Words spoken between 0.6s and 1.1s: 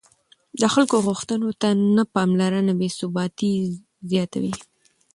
خلکو